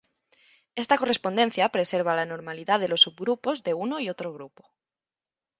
Esta 0.81 0.97
correspondencia 1.01 1.69
preserva 1.69 2.15
la 2.15 2.25
normalidad 2.25 2.79
de 2.79 2.87
los 2.87 3.01
subgrupos 3.01 3.61
de 3.63 3.75
uno 3.75 3.99
y 3.99 4.09
otro 4.09 4.33
grupo. 4.33 4.73